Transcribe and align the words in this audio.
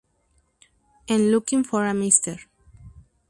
En 1.05 1.29
"Looking 1.31 1.63
for 1.63 1.85
a 1.85 1.91
Mr. 1.93 2.41